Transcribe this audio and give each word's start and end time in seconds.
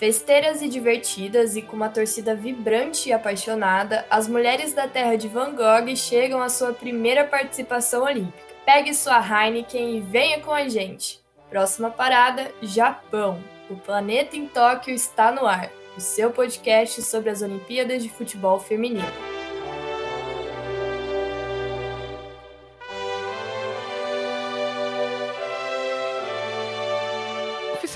Festeiras 0.00 0.62
e 0.62 0.68
divertidas 0.70 1.56
e 1.56 1.60
com 1.60 1.76
uma 1.76 1.90
torcida 1.90 2.34
vibrante 2.34 3.10
e 3.10 3.12
apaixonada, 3.12 4.06
as 4.08 4.26
mulheres 4.26 4.72
da 4.72 4.88
terra 4.88 5.14
de 5.14 5.28
Van 5.28 5.54
Gogh 5.54 5.94
chegam 5.94 6.40
à 6.40 6.48
sua 6.48 6.72
primeira 6.72 7.22
participação 7.22 8.04
olímpica. 8.04 8.42
Pegue 8.64 8.94
sua 8.94 9.20
Heineken 9.20 9.98
e 9.98 10.00
venha 10.00 10.40
com 10.40 10.52
a 10.52 10.66
gente. 10.70 11.20
Próxima 11.50 11.90
parada: 11.90 12.50
Japão. 12.62 13.44
O 13.68 13.76
Planeta 13.76 14.38
em 14.38 14.48
Tóquio 14.48 14.94
está 14.94 15.30
no 15.30 15.46
ar. 15.46 15.70
O 15.94 16.00
seu 16.00 16.30
podcast 16.30 17.02
sobre 17.02 17.28
as 17.28 17.42
Olimpíadas 17.42 18.02
de 18.02 18.08
Futebol 18.08 18.58
Feminino. 18.58 19.29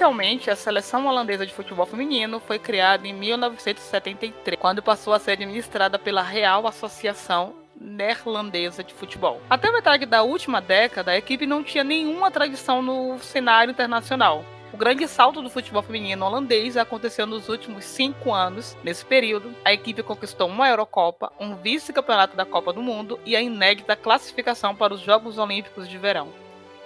Oficialmente, 0.05 0.51
a 0.51 0.57
seleção 0.57 1.07
holandesa 1.07 1.47
de 1.47 1.55
futebol 1.55 1.87
feminino 1.87 2.39
foi 2.39 2.59
criada 2.59 3.09
em 3.09 3.15
1973, 3.15 4.61
quando 4.61 4.83
passou 4.83 5.15
a 5.15 5.19
ser 5.19 5.31
administrada 5.31 5.99
pela 5.99 6.21
Real 6.21 6.67
Associação 6.67 7.55
Neerlandesa 7.75 8.85
de 8.85 8.93
Futebol. 8.93 9.41
Até 9.49 9.73
metade 9.73 10.05
da 10.05 10.23
última 10.23 10.61
década, 10.61 11.13
a 11.13 11.17
equipe 11.17 11.47
não 11.47 11.65
tinha 11.65 11.83
nenhuma 11.83 12.31
tradição 12.31 12.83
no 12.83 13.19
cenário 13.19 13.71
internacional. 13.71 14.45
O 14.75 14.77
grande 14.77 15.09
salto 15.09 15.41
do 15.41 15.49
futebol 15.49 15.83
feminino 15.83 16.27
holandês 16.27 16.77
aconteceu 16.77 17.27
nos 17.27 17.49
últimos 17.49 17.87
cinco 17.87 18.31
anos. 18.31 18.77
Nesse 18.85 19.07
período, 19.07 19.55
a 19.65 19.73
equipe 19.73 20.03
conquistou 20.03 20.49
uma 20.49 20.69
Eurocopa, 20.69 21.33
um 21.41 21.57
vice-campeonato 21.57 22.37
da 22.37 22.45
Copa 22.45 22.75
do 22.75 22.83
Mundo 22.83 23.19
e 23.25 23.35
a 23.35 23.41
inédita 23.41 23.97
classificação 23.97 24.77
para 24.77 24.93
os 24.93 25.01
Jogos 25.01 25.39
Olímpicos 25.39 25.89
de 25.89 25.97
Verão. 25.97 26.44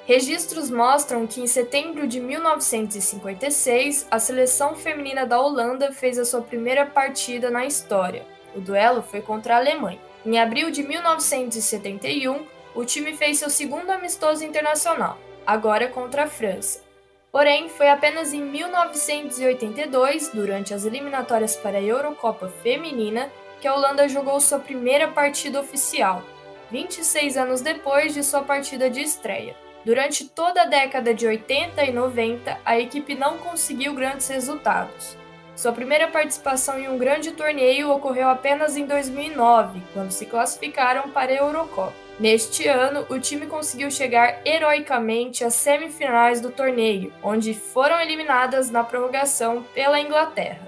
Registros 0.09 0.71
mostram 0.71 1.27
que 1.27 1.39
em 1.39 1.47
setembro 1.47 2.07
de 2.07 2.19
1956, 2.19 4.09
a 4.11 4.19
seleção 4.19 4.75
feminina 4.75 5.27
da 5.27 5.39
Holanda 5.39 5.93
fez 5.93 6.19
a 6.19 6.25
sua 6.25 6.41
primeira 6.41 6.87
partida 6.87 7.51
na 7.51 7.67
história. 7.67 8.25
O 8.57 8.61
duelo 8.61 9.03
foi 9.03 9.21
contra 9.21 9.55
a 9.55 9.59
Alemanha. 9.59 10.01
Em 10.25 10.41
abril 10.41 10.71
de 10.71 10.83
1971, 10.83 12.43
o 12.75 12.87
time 12.87 13.15
fez 13.19 13.39
seu 13.39 13.51
segundo 13.51 13.91
amistoso 13.91 14.43
internacional, 14.43 15.19
agora 15.47 15.89
contra 15.89 16.25
a 16.25 16.27
França. 16.27 16.83
Porém, 17.31 17.69
foi 17.69 17.91
apenas 17.91 18.33
em 18.33 18.41
1982, 18.41 20.31
durante 20.31 20.73
as 20.73 20.87
eliminatórias 20.87 21.55
para 21.55 21.77
a 21.77 21.83
Eurocopa 21.83 22.49
Feminina, 22.63 23.31
que 23.61 23.69
a 23.69 23.75
Holanda 23.75 24.09
jogou 24.09 24.41
sua 24.41 24.59
primeira 24.59 25.09
partida 25.09 25.61
oficial, 25.61 26.23
26 26.71 27.37
anos 27.37 27.61
depois 27.61 28.15
de 28.15 28.25
sua 28.25 28.41
partida 28.41 28.89
de 28.89 29.03
estreia. 29.03 29.68
Durante 29.85 30.29
toda 30.29 30.63
a 30.63 30.67
década 30.67 31.15
de 31.15 31.27
80 31.27 31.85
e 31.85 31.93
90, 31.93 32.59
a 32.65 32.79
equipe 32.79 33.15
não 33.15 33.39
conseguiu 33.39 33.95
grandes 33.95 34.29
resultados. 34.29 35.17
Sua 35.55 35.73
primeira 35.73 36.07
participação 36.09 36.79
em 36.79 36.89
um 36.89 36.99
grande 36.99 37.33
torneio 37.33 37.91
ocorreu 37.91 38.29
apenas 38.29 38.77
em 38.77 38.87
2009, 38.87 39.83
quando 39.93 40.11
se 40.11 40.27
classificaram 40.27 41.11
para 41.11 41.33
a 41.33 41.37
Eurocopa. 41.37 41.93
Neste 42.19 42.67
ano, 42.67 43.07
o 43.09 43.19
time 43.21 43.47
conseguiu 43.47 43.91
chegar 43.91 44.41
heroicamente 44.45 45.45
às 45.45 45.55
semifinais 45.55 46.41
do 46.41 46.51
torneio, 46.51 47.13
onde 47.23 47.55
foram 47.55 48.01
eliminadas 48.01 48.71
na 48.71 48.83
prorrogação 48.83 49.65
pela 49.75 50.01
Inglaterra. 50.01 50.61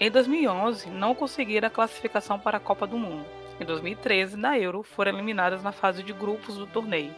Em 0.00 0.10
2011, 0.10 0.88
não 0.90 1.14
conseguiram 1.14 1.68
a 1.68 1.70
classificação 1.70 2.38
para 2.38 2.56
a 2.56 2.60
Copa 2.60 2.86
do 2.86 2.98
Mundo. 2.98 3.26
Em 3.60 3.64
2013, 3.64 4.36
na 4.36 4.58
Euro, 4.58 4.82
foram 4.82 5.12
eliminadas 5.12 5.62
na 5.62 5.72
fase 5.72 6.02
de 6.02 6.12
grupos 6.12 6.56
do 6.56 6.66
torneio. 6.66 7.14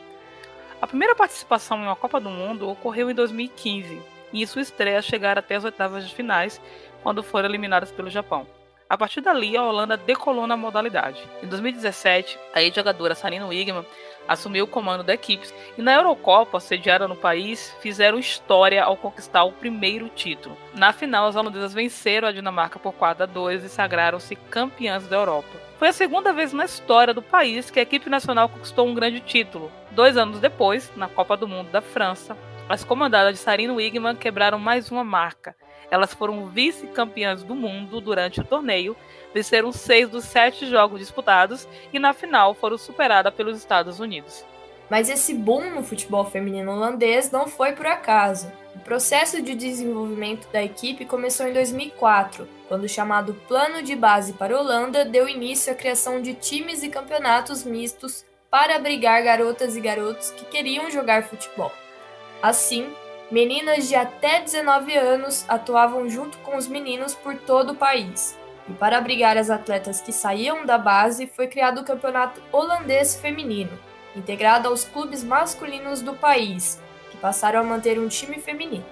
A 0.80 0.86
primeira 0.86 1.14
participação 1.14 1.78
em 1.78 1.84
uma 1.84 1.96
Copa 1.96 2.20
do 2.20 2.28
Mundo 2.28 2.68
ocorreu 2.68 3.10
em 3.10 3.14
2015, 3.14 3.98
e 4.32 4.46
sua 4.46 4.60
estreia 4.60 5.00
chegar 5.00 5.38
até 5.38 5.54
as 5.54 5.64
oitavas 5.64 6.06
de 6.06 6.14
finais, 6.14 6.60
quando 7.02 7.22
foram 7.22 7.48
eliminadas 7.48 7.90
pelo 7.90 8.10
Japão. 8.10 8.46
A 8.88 8.96
partir 8.96 9.20
dali, 9.20 9.56
a 9.56 9.64
Holanda 9.64 9.96
decolou 9.96 10.46
na 10.46 10.56
modalidade. 10.56 11.20
Em 11.42 11.46
2017, 11.46 12.38
a 12.54 12.62
ex-jogadora 12.62 13.14
Sarina 13.14 13.46
Wigman 13.46 13.84
assumiu 14.28 14.64
o 14.64 14.68
comando 14.68 15.02
da 15.02 15.14
equipe 15.14 15.48
e 15.76 15.82
na 15.82 15.94
Eurocopa, 15.94 16.60
sediada 16.60 17.06
no 17.06 17.16
país, 17.16 17.74
fizeram 17.80 18.18
história 18.18 18.82
ao 18.82 18.96
conquistar 18.96 19.44
o 19.44 19.52
primeiro 19.52 20.08
título. 20.08 20.56
Na 20.74 20.92
final, 20.92 21.26
as 21.26 21.36
holandesas 21.36 21.74
venceram 21.74 22.28
a 22.28 22.32
Dinamarca 22.32 22.78
por 22.78 22.92
4 22.92 23.24
a 23.24 23.26
2 23.26 23.64
e 23.64 23.68
sagraram-se 23.68 24.36
campeãs 24.36 25.06
da 25.06 25.16
Europa. 25.16 25.66
Foi 25.78 25.88
a 25.88 25.92
segunda 25.92 26.32
vez 26.32 26.52
na 26.52 26.64
história 26.64 27.12
do 27.12 27.20
país 27.20 27.70
que 27.70 27.78
a 27.78 27.82
equipe 27.82 28.08
nacional 28.08 28.48
conquistou 28.48 28.86
um 28.86 28.94
grande 28.94 29.20
título. 29.20 29.70
Dois 29.90 30.16
anos 30.16 30.40
depois, 30.40 30.90
na 30.96 31.08
Copa 31.08 31.36
do 31.36 31.46
Mundo 31.46 31.70
da 31.70 31.82
França, 31.82 32.36
as 32.68 32.82
comandadas 32.82 33.34
de 33.34 33.38
Sarina 33.38 33.74
Wigman 33.74 34.16
quebraram 34.16 34.58
mais 34.58 34.90
uma 34.90 35.04
marca. 35.04 35.54
Elas 35.90 36.12
foram 36.12 36.46
vice-campeãs 36.46 37.42
do 37.42 37.54
mundo 37.54 38.00
durante 38.00 38.40
o 38.40 38.44
torneio, 38.44 38.96
venceram 39.32 39.72
seis 39.72 40.08
dos 40.08 40.24
sete 40.24 40.66
jogos 40.66 40.98
disputados 40.98 41.68
e 41.92 41.98
na 41.98 42.12
final 42.12 42.54
foram 42.54 42.76
superadas 42.76 43.32
pelos 43.34 43.56
Estados 43.56 44.00
Unidos. 44.00 44.44
Mas 44.88 45.08
esse 45.08 45.34
boom 45.34 45.70
no 45.70 45.82
futebol 45.82 46.24
feminino 46.24 46.72
holandês 46.72 47.30
não 47.30 47.46
foi 47.46 47.72
por 47.72 47.86
acaso. 47.86 48.50
O 48.74 48.78
processo 48.80 49.42
de 49.42 49.54
desenvolvimento 49.54 50.46
da 50.52 50.62
equipe 50.62 51.04
começou 51.04 51.46
em 51.46 51.52
2004, 51.52 52.46
quando 52.68 52.84
o 52.84 52.88
chamado 52.88 53.34
Plano 53.48 53.82
de 53.82 53.96
Base 53.96 54.34
para 54.34 54.54
a 54.54 54.60
Holanda 54.60 55.04
deu 55.04 55.28
início 55.28 55.72
à 55.72 55.76
criação 55.76 56.20
de 56.20 56.34
times 56.34 56.82
e 56.82 56.88
campeonatos 56.88 57.64
mistos 57.64 58.24
para 58.50 58.76
abrigar 58.76 59.22
garotas 59.24 59.76
e 59.76 59.80
garotos 59.80 60.30
que 60.30 60.44
queriam 60.44 60.90
jogar 60.90 61.24
futebol. 61.24 61.72
Assim, 62.40 62.86
meninas 63.30 63.88
de 63.88 63.94
até 63.94 64.40
19 64.40 64.96
anos 64.96 65.44
atuavam 65.48 66.08
junto 66.08 66.38
com 66.38 66.56
os 66.56 66.68
meninos 66.68 67.14
por 67.14 67.36
todo 67.36 67.72
o 67.72 67.76
país. 67.76 68.38
E 68.68 68.72
para 68.72 68.98
abrigar 68.98 69.36
as 69.36 69.50
atletas 69.50 70.00
que 70.00 70.12
saíam 70.12 70.66
da 70.66 70.78
base, 70.78 71.26
foi 71.26 71.46
criado 71.46 71.80
o 71.80 71.84
Campeonato 71.84 72.42
Holandês 72.52 73.16
Feminino, 73.16 73.78
integrado 74.14 74.68
aos 74.68 74.84
clubes 74.84 75.22
masculinos 75.22 76.00
do 76.02 76.14
país, 76.14 76.80
que 77.10 77.16
passaram 77.16 77.60
a 77.60 77.64
manter 77.64 77.98
um 77.98 78.08
time 78.08 78.40
feminino. 78.40 78.84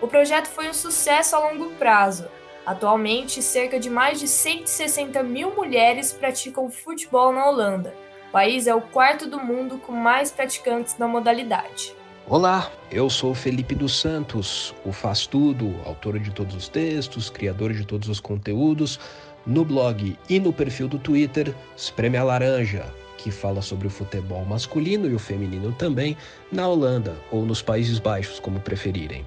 O 0.00 0.06
projeto 0.06 0.48
foi 0.48 0.68
um 0.68 0.74
sucesso 0.74 1.36
a 1.36 1.38
longo 1.38 1.70
prazo. 1.76 2.28
Atualmente, 2.66 3.40
cerca 3.42 3.78
de 3.78 3.88
mais 3.88 4.18
de 4.18 4.28
160 4.28 5.22
mil 5.22 5.54
mulheres 5.54 6.12
praticam 6.12 6.70
futebol 6.70 7.32
na 7.32 7.46
Holanda. 7.46 7.94
O 8.28 8.32
país 8.32 8.66
é 8.66 8.74
o 8.74 8.80
quarto 8.80 9.26
do 9.26 9.38
mundo 9.38 9.78
com 9.78 9.92
mais 9.92 10.30
praticantes 10.30 10.98
na 10.98 11.08
modalidade. 11.08 11.94
Olá, 12.28 12.72
eu 12.90 13.08
sou 13.08 13.32
Felipe 13.36 13.72
dos 13.72 14.00
Santos, 14.00 14.74
o 14.84 14.90
Faz 14.90 15.28
Tudo, 15.28 15.76
autor 15.84 16.18
de 16.18 16.32
todos 16.32 16.56
os 16.56 16.66
textos, 16.66 17.30
criador 17.30 17.72
de 17.72 17.86
todos 17.86 18.08
os 18.08 18.18
conteúdos, 18.18 18.98
no 19.46 19.64
blog 19.64 20.18
e 20.28 20.40
no 20.40 20.52
perfil 20.52 20.88
do 20.88 20.98
Twitter, 20.98 21.54
Espreme 21.76 22.16
a 22.16 22.24
Laranja, 22.24 22.92
que 23.16 23.30
fala 23.30 23.62
sobre 23.62 23.86
o 23.86 23.90
futebol 23.90 24.44
masculino 24.44 25.08
e 25.08 25.14
o 25.14 25.20
feminino 25.20 25.70
também, 25.70 26.16
na 26.50 26.66
Holanda 26.66 27.14
ou 27.30 27.46
nos 27.46 27.62
Países 27.62 28.00
Baixos, 28.00 28.40
como 28.40 28.58
preferirem. 28.58 29.24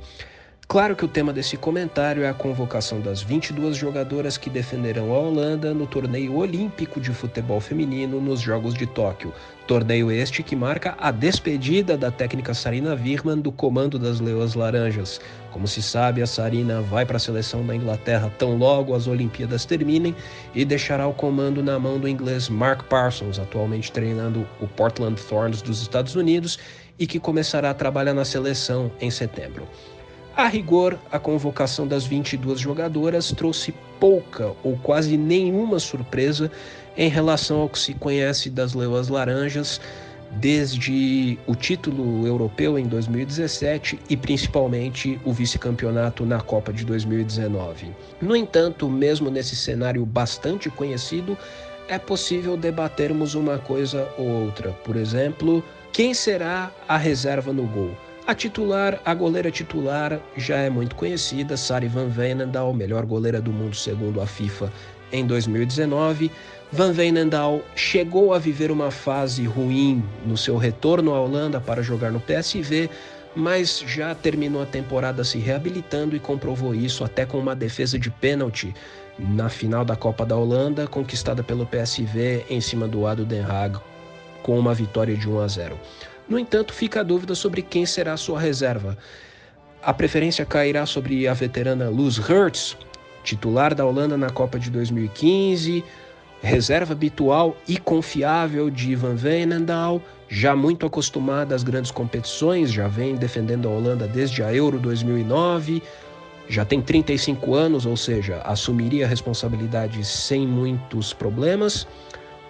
Claro 0.69 0.95
que 0.95 1.03
o 1.03 1.07
tema 1.07 1.33
desse 1.33 1.57
comentário 1.57 2.21
é 2.21 2.29
a 2.29 2.33
convocação 2.33 3.01
das 3.01 3.23
22 3.23 3.75
jogadoras 3.75 4.37
que 4.37 4.51
defenderão 4.51 5.11
a 5.11 5.17
Holanda 5.17 5.73
no 5.73 5.87
torneio 5.87 6.35
olímpico 6.35 7.01
de 7.01 7.11
futebol 7.11 7.59
feminino 7.59 8.21
nos 8.21 8.39
Jogos 8.39 8.75
de 8.75 8.85
Tóquio. 8.85 9.33
Torneio 9.65 10.11
este 10.11 10.43
que 10.43 10.55
marca 10.55 10.95
a 10.99 11.09
despedida 11.09 11.97
da 11.97 12.11
técnica 12.11 12.53
Sarina 12.53 12.95
Virman 12.95 13.39
do 13.39 13.51
comando 13.51 13.97
das 13.97 14.19
Leões 14.19 14.53
Laranjas. 14.53 15.19
Como 15.51 15.67
se 15.67 15.81
sabe, 15.81 16.21
a 16.21 16.27
Sarina 16.27 16.81
vai 16.81 17.03
para 17.03 17.17
a 17.17 17.19
seleção 17.19 17.65
da 17.65 17.75
Inglaterra 17.75 18.31
tão 18.37 18.55
logo 18.55 18.93
as 18.93 19.07
Olimpíadas 19.07 19.65
terminem 19.65 20.15
e 20.53 20.63
deixará 20.63 21.07
o 21.07 21.15
comando 21.15 21.63
na 21.63 21.79
mão 21.79 21.99
do 21.99 22.07
inglês 22.07 22.47
Mark 22.47 22.83
Parsons, 22.83 23.39
atualmente 23.39 23.91
treinando 23.91 24.47
o 24.61 24.67
Portland 24.67 25.19
Thorns 25.19 25.63
dos 25.63 25.81
Estados 25.81 26.15
Unidos 26.15 26.59
e 26.99 27.07
que 27.07 27.19
começará 27.19 27.71
a 27.71 27.73
trabalhar 27.73 28.13
na 28.13 28.23
seleção 28.23 28.91
em 29.01 29.09
setembro. 29.09 29.67
A 30.39 30.47
rigor, 30.47 30.97
a 31.11 31.19
convocação 31.19 31.85
das 31.85 32.05
22 32.05 32.61
jogadoras 32.61 33.29
trouxe 33.29 33.73
pouca 33.99 34.53
ou 34.63 34.77
quase 34.77 35.17
nenhuma 35.17 35.79
surpresa 35.79 36.49
em 36.95 37.09
relação 37.09 37.59
ao 37.59 37.67
que 37.67 37.77
se 37.77 37.93
conhece 37.93 38.49
das 38.49 38.73
Leoas 38.73 39.09
Laranjas 39.09 39.81
desde 40.31 41.37
o 41.45 41.53
título 41.55 42.25
europeu 42.25 42.79
em 42.79 42.87
2017 42.87 43.99
e 44.09 44.15
principalmente 44.15 45.19
o 45.25 45.33
vice-campeonato 45.33 46.25
na 46.25 46.39
Copa 46.39 46.71
de 46.71 46.85
2019. 46.85 47.93
No 48.21 48.33
entanto, 48.33 48.87
mesmo 48.87 49.29
nesse 49.29 49.57
cenário 49.57 50.05
bastante 50.05 50.69
conhecido, 50.69 51.37
é 51.89 51.99
possível 51.99 52.55
debatermos 52.55 53.35
uma 53.35 53.57
coisa 53.57 54.07
ou 54.17 54.45
outra. 54.45 54.71
Por 54.85 54.95
exemplo, 54.95 55.61
quem 55.91 56.13
será 56.13 56.71
a 56.87 56.95
reserva 56.95 57.51
no 57.51 57.63
gol? 57.63 57.91
A 58.29 58.35
titular, 58.35 59.01
a 59.03 59.11
goleira 59.15 59.49
titular 59.49 60.19
já 60.37 60.57
é 60.57 60.69
muito 60.69 60.95
conhecida, 60.95 61.57
Sari 61.57 61.87
Van 61.87 62.09
Veenendaal, 62.09 62.71
melhor 62.75 63.03
goleira 63.03 63.41
do 63.41 63.51
mundo 63.51 63.75
segundo 63.75 64.21
a 64.21 64.27
FIFA 64.27 64.71
em 65.11 65.25
2019. 65.25 66.29
Van 66.71 66.91
Veenendaal 66.91 67.63
chegou 67.75 68.31
a 68.31 68.37
viver 68.37 68.69
uma 68.69 68.91
fase 68.91 69.45
ruim 69.45 70.03
no 70.27 70.37
seu 70.37 70.57
retorno 70.57 71.15
à 71.15 71.19
Holanda 71.19 71.59
para 71.59 71.81
jogar 71.81 72.11
no 72.11 72.19
PSV, 72.19 72.87
mas 73.35 73.83
já 73.87 74.13
terminou 74.13 74.61
a 74.61 74.67
temporada 74.67 75.23
se 75.23 75.39
reabilitando 75.39 76.15
e 76.15 76.19
comprovou 76.19 76.75
isso 76.75 77.03
até 77.03 77.25
com 77.25 77.39
uma 77.39 77.55
defesa 77.55 77.97
de 77.97 78.11
pênalti 78.11 78.75
na 79.17 79.49
final 79.49 79.83
da 79.83 79.95
Copa 79.95 80.23
da 80.23 80.37
Holanda, 80.37 80.85
conquistada 80.85 81.41
pelo 81.41 81.65
PSV 81.65 82.45
em 82.47 82.61
cima 82.61 82.87
do 82.87 83.07
Ado 83.07 83.25
Den 83.25 83.41
Haag 83.41 83.79
com 84.43 84.57
uma 84.57 84.73
vitória 84.73 85.15
de 85.15 85.27
1 85.27 85.39
a 85.39 85.47
0. 85.47 85.79
No 86.29 86.37
entanto, 86.37 86.73
fica 86.73 86.99
a 86.99 87.03
dúvida 87.03 87.33
sobre 87.33 87.63
quem 87.63 87.87
será 87.87 88.15
sua 88.15 88.39
reserva. 88.39 88.95
A 89.81 89.91
preferência 89.91 90.45
cairá 90.45 90.85
sobre 90.85 91.27
a 91.27 91.33
veterana 91.33 91.89
Luz 91.89 92.17
Hertz, 92.17 92.77
titular 93.23 93.73
da 93.73 93.83
Holanda 93.83 94.15
na 94.15 94.29
Copa 94.29 94.59
de 94.59 94.69
2015, 94.69 95.83
reserva 96.41 96.93
habitual 96.93 97.57
e 97.67 97.77
confiável 97.77 98.69
de 98.69 98.95
Van 98.95 99.15
Veenendaal, 99.15 100.01
já 100.27 100.55
muito 100.55 100.85
acostumada 100.85 101.55
às 101.55 101.63
grandes 101.63 101.89
competições, 101.89 102.71
já 102.71 102.87
vem 102.87 103.15
defendendo 103.15 103.67
a 103.67 103.71
Holanda 103.71 104.07
desde 104.07 104.43
a 104.43 104.53
Euro 104.53 104.77
2009, 104.79 105.81
já 106.47 106.63
tem 106.63 106.81
35 106.81 107.55
anos, 107.55 107.85
ou 107.85 107.97
seja, 107.97 108.41
assumiria 108.43 109.05
a 109.05 109.09
responsabilidade 109.09 110.03
sem 110.05 110.47
muitos 110.47 111.13
problemas. 111.13 111.87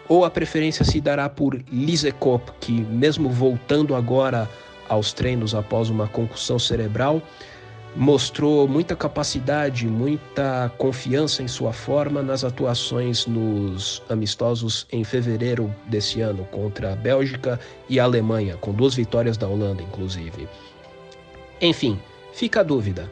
Ou 0.09 0.25
a 0.25 0.29
preferência 0.29 0.83
se 0.83 0.99
dará 0.99 1.29
por 1.29 1.63
Lise 1.71 2.11
Kopp, 2.11 2.51
que 2.59 2.71
mesmo 2.71 3.29
voltando 3.29 3.95
agora 3.95 4.49
aos 4.89 5.13
treinos 5.13 5.53
após 5.53 5.89
uma 5.89 6.07
concussão 6.07 6.57
cerebral, 6.57 7.21
mostrou 7.95 8.67
muita 8.67 8.95
capacidade, 8.95 9.87
muita 9.87 10.71
confiança 10.77 11.43
em 11.43 11.47
sua 11.47 11.71
forma 11.71 12.21
nas 12.21 12.43
atuações 12.43 13.25
nos 13.25 14.01
amistosos 14.09 14.87
em 14.91 15.03
fevereiro 15.03 15.73
desse 15.87 16.21
ano 16.21 16.43
contra 16.45 16.93
a 16.93 16.95
Bélgica 16.95 17.59
e 17.87 17.99
a 17.99 18.03
Alemanha, 18.03 18.57
com 18.57 18.73
duas 18.73 18.95
vitórias 18.95 19.37
da 19.37 19.47
Holanda, 19.47 19.81
inclusive. 19.83 20.47
Enfim, 21.61 21.99
fica 22.33 22.61
a 22.61 22.63
dúvida. 22.63 23.09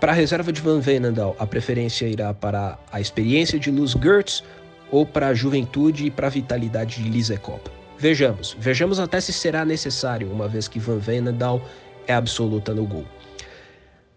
Para 0.00 0.12
a 0.12 0.14
reserva 0.14 0.52
de 0.52 0.60
Van 0.60 0.80
Veenendaal, 0.80 1.36
a 1.38 1.46
preferência 1.46 2.06
irá 2.06 2.32
para 2.32 2.78
a 2.90 3.00
experiência 3.00 3.58
de 3.58 3.70
Luz 3.70 3.92
Gertz 3.92 4.42
ou 4.90 5.06
para 5.06 5.28
a 5.28 5.34
juventude 5.34 6.06
e 6.06 6.10
para 6.10 6.26
a 6.26 6.30
vitalidade 6.30 7.02
de 7.02 7.08
Lise 7.08 7.36
Kopp. 7.36 7.70
Vejamos, 7.98 8.56
vejamos 8.58 8.98
até 8.98 9.20
se 9.20 9.32
será 9.32 9.64
necessário, 9.64 10.30
uma 10.32 10.48
vez 10.48 10.66
que 10.66 10.78
Van 10.78 10.98
Veenendaal 10.98 11.60
é 12.06 12.14
absoluta 12.14 12.72
no 12.72 12.86
gol. 12.86 13.04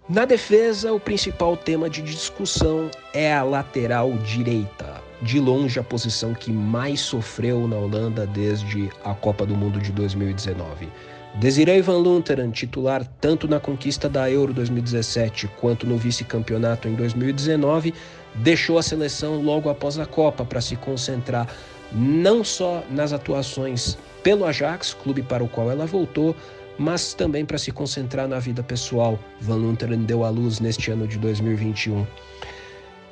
Na 0.07 0.25
defesa, 0.25 0.91
o 0.91 0.99
principal 0.99 1.55
tema 1.55 1.89
de 1.89 2.01
discussão 2.01 2.91
é 3.13 3.33
a 3.33 3.43
lateral 3.43 4.11
direita, 4.17 5.01
de 5.21 5.39
longe 5.39 5.79
a 5.79 5.83
posição 5.83 6.33
que 6.33 6.51
mais 6.51 6.99
sofreu 6.99 7.67
na 7.67 7.77
Holanda 7.77 8.27
desde 8.27 8.89
a 9.03 9.13
Copa 9.13 9.45
do 9.45 9.55
Mundo 9.55 9.79
de 9.79 9.91
2019. 9.91 10.89
Desiree 11.35 11.81
Van 11.81 11.97
Lunteren, 11.97 12.51
titular 12.51 13.03
tanto 13.19 13.47
na 13.47 13.59
conquista 13.59 14.07
da 14.07 14.29
Euro 14.29 14.53
2017 14.53 15.47
quanto 15.59 15.87
no 15.87 15.97
vice-campeonato 15.97 16.87
em 16.87 16.93
2019, 16.93 17.91
deixou 18.35 18.77
a 18.77 18.83
seleção 18.83 19.41
logo 19.41 19.67
após 19.67 19.97
a 19.97 20.05
Copa 20.05 20.45
para 20.45 20.61
se 20.61 20.75
concentrar 20.75 21.47
não 21.91 22.43
só 22.43 22.83
nas 22.91 23.13
atuações 23.13 23.97
pelo 24.21 24.45
Ajax, 24.45 24.93
clube 24.93 25.23
para 25.23 25.43
o 25.43 25.49
qual 25.49 25.71
ela 25.71 25.87
voltou, 25.87 26.35
mas 26.77 27.15
também 27.15 27.43
para 27.43 27.57
se 27.57 27.71
concentrar 27.71 28.27
na 28.27 28.37
vida 28.37 28.61
pessoal. 28.61 29.19
Van 29.41 29.55
Lunteren 29.55 30.03
deu 30.03 30.23
à 30.23 30.29
luz 30.29 30.59
neste 30.59 30.91
ano 30.91 31.07
de 31.07 31.17
2021. 31.17 32.05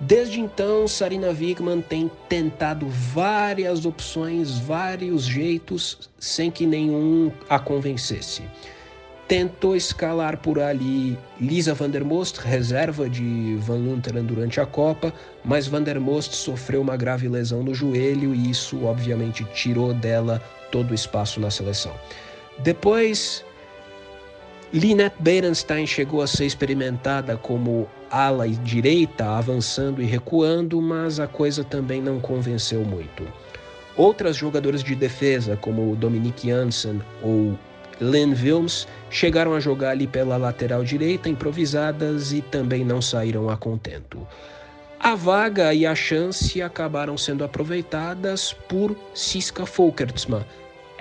Desde 0.02 0.40
então, 0.40 0.88
Sarina 0.88 1.30
Wigman 1.30 1.80
tem 1.80 2.10
tentado 2.28 2.88
várias 2.88 3.86
opções, 3.86 4.58
vários 4.58 5.26
jeitos, 5.26 6.10
sem 6.18 6.50
que 6.50 6.66
nenhum 6.66 7.32
a 7.48 7.60
convencesse. 7.60 8.42
Tentou 9.28 9.76
escalar 9.76 10.38
por 10.38 10.60
ali 10.60 11.16
Lisa 11.40 11.76
van 11.76 11.92
der 11.92 12.04
Most, 12.04 12.40
reserva 12.42 13.08
de 13.08 13.56
Van 13.60 13.78
Lunteren 13.78 14.26
durante 14.26 14.60
a 14.60 14.66
Copa, 14.66 15.14
mas 15.46 15.68
van 15.68 15.84
der 15.84 16.00
Most 16.00 16.36
sofreu 16.36 16.82
uma 16.82 16.98
grave 16.98 17.30
lesão 17.30 17.62
no 17.62 17.76
joelho 17.76 18.34
e 18.34 18.50
isso, 18.50 18.84
obviamente, 18.84 19.46
tirou 19.54 19.94
dela 19.94 20.42
todo 20.72 20.92
o 20.92 20.96
espaço 20.96 21.40
na 21.40 21.52
seleção. 21.52 21.94
Depois 22.58 23.46
Lynette 24.74 25.16
Berenstein 25.20 25.86
chegou 25.86 26.24
a 26.24 26.28
ser 26.28 26.48
experimentada 26.48 27.38
como 27.38 27.88
ala 28.12 28.48
direita, 28.48 29.26
avançando 29.38 30.02
e 30.02 30.06
recuando, 30.06 30.82
mas 30.82 31.20
a 31.20 31.28
coisa 31.28 31.64
também 31.64 32.02
não 32.02 32.20
convenceu 32.20 32.84
muito. 32.84 33.26
Outras 33.96 34.36
jogadoras 34.36 34.84
de 34.84 34.96
defesa, 34.96 35.56
como 35.58 35.96
Dominique 35.96 36.48
Janssen 36.50 37.02
ou 37.22 37.58
Lynn 38.00 38.34
Wilms, 38.34 38.88
chegaram 39.10 39.54
a 39.54 39.60
jogar 39.60 39.92
ali 39.92 40.08
pela 40.08 40.38
lateral 40.38 40.84
direita, 40.84 41.30
improvisadas 41.30 42.34
e 42.34 42.42
também 42.42 42.84
não 42.84 43.02
saíram 43.02 43.50
a 43.50 43.56
contento. 43.56 44.28
A 45.00 45.16
vaga 45.16 45.74
e 45.74 45.86
a 45.86 45.96
chance 45.96 46.62
acabaram 46.62 47.18
sendo 47.18 47.44
aproveitadas 47.44 48.54
por 48.54 48.96
Siska 49.16 49.66
Folkertsma, 49.66 50.46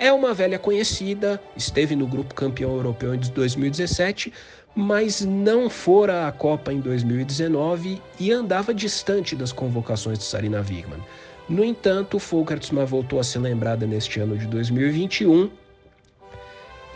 é 0.01 0.11
uma 0.11 0.33
velha 0.33 0.57
conhecida, 0.57 1.39
esteve 1.55 1.95
no 1.95 2.07
grupo 2.07 2.33
campeão 2.33 2.75
europeu 2.75 3.13
em 3.13 3.19
2017, 3.19 4.33
mas 4.73 5.21
não 5.21 5.69
fora 5.69 6.27
à 6.27 6.31
Copa 6.31 6.73
em 6.73 6.79
2019 6.79 8.01
e 8.19 8.31
andava 8.31 8.73
distante 8.73 9.35
das 9.35 9.51
convocações 9.51 10.17
de 10.17 10.23
Sarina 10.23 10.59
Wigman. 10.59 10.99
No 11.47 11.63
entanto, 11.63 12.17
Folkertsma 12.17 12.83
voltou 12.83 13.19
a 13.19 13.23
ser 13.23 13.39
lembrada 13.39 13.85
neste 13.85 14.19
ano 14.19 14.35
de 14.35 14.47
2021 14.47 15.51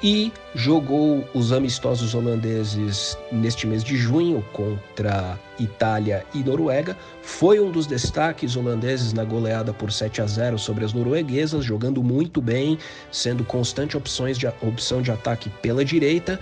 e 0.04 0.32
jogou 0.54 1.28
os 1.34 1.52
amistosos 1.52 2.14
holandeses 2.14 3.18
neste 3.32 3.66
mês 3.66 3.84
de 3.84 3.98
junho 3.98 4.44
contra 4.54 5.40
Itália 5.60 6.26
e 6.34 6.44
Noruega. 6.44 6.98
Foi 7.22 7.60
um 7.60 7.72
dos 7.72 7.88
destaques 7.88 8.56
holandeses 8.56 9.14
na 9.14 9.24
goleada 9.24 9.74
por 9.74 9.92
7 9.92 10.22
a 10.22 10.28
0 10.28 10.60
sobre 10.60 10.86
as 10.86 10.94
norueguesas, 10.94 11.64
jogando 11.64 12.04
muito 12.04 12.42
bem, 12.42 12.78
sendo 13.12 13.44
constante 13.44 13.98
opções 13.98 14.38
de, 14.38 14.48
opção 14.62 15.02
de 15.02 15.12
ataque 15.12 15.50
pela 15.62 15.84
direita 15.84 16.40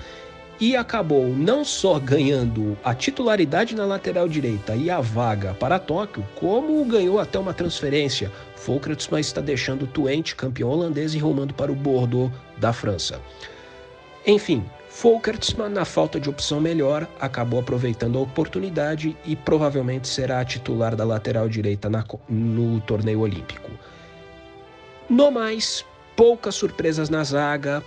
e 0.64 0.78
acabou 0.78 1.28
não 1.28 1.66
só 1.66 2.00
ganhando 2.00 2.78
a 2.86 2.96
titularidade 2.96 3.76
na 3.76 3.84
lateral 3.86 4.30
direita 4.30 4.78
e 4.78 4.90
a 4.90 5.02
vaga 5.02 5.54
para 5.56 5.78
Tóquio, 5.78 6.26
como 6.36 6.86
ganhou 6.86 7.20
até 7.20 7.38
uma 7.38 7.54
transferência. 7.54 8.32
Folkertsma 8.56 9.20
está 9.20 9.42
deixando 9.42 9.84
o 9.84 9.88
Twente, 9.88 10.38
campeão 10.38 10.70
holandês, 10.70 11.14
e 11.14 11.18
rumando 11.18 11.54
para 11.54 11.70
o 11.70 11.76
Bordeaux 11.76 12.32
da 12.56 12.72
França. 12.72 13.20
Enfim, 14.26 14.64
Folkertsman, 14.88 15.68
na 15.68 15.84
falta 15.84 16.18
de 16.18 16.30
opção 16.30 16.62
melhor, 16.62 17.10
acabou 17.20 17.60
aproveitando 17.60 18.18
a 18.18 18.22
oportunidade 18.22 19.18
e 19.26 19.36
provavelmente 19.36 20.08
será 20.08 20.40
a 20.40 20.46
titular 20.46 20.96
da 20.96 21.04
lateral 21.04 21.50
direita 21.50 21.90
na, 21.90 22.06
no 22.30 22.80
torneio 22.80 23.20
olímpico. 23.20 23.70
No 25.10 25.30
mais, 25.30 25.84
poucas 26.16 26.56
surpresas 26.56 27.10
na 27.10 27.22
zaga. 27.22 27.84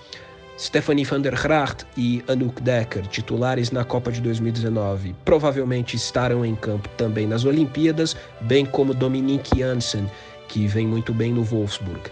Stephanie 0.58 1.04
van 1.04 1.20
der 1.20 1.34
Gracht 1.34 1.86
e 1.98 2.22
Anouk 2.26 2.62
Dekker, 2.62 3.06
titulares 3.08 3.70
na 3.70 3.84
Copa 3.84 4.10
de 4.10 4.22
2019, 4.22 5.14
provavelmente 5.22 5.96
estarão 5.96 6.46
em 6.46 6.54
campo 6.54 6.88
também 6.96 7.26
nas 7.26 7.44
Olimpíadas, 7.44 8.16
bem 8.40 8.64
como 8.64 8.94
Dominique 8.94 9.58
Janssen, 9.58 10.10
que 10.48 10.66
vem 10.66 10.86
muito 10.86 11.12
bem 11.12 11.30
no 11.30 11.44
Wolfsburg. 11.44 12.10